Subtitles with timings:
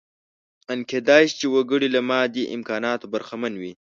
[0.71, 3.71] ان کېدای شي وګړی له مادي امکاناتو برخمن وي.